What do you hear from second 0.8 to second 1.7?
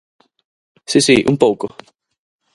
Si, si, ¡un pouco!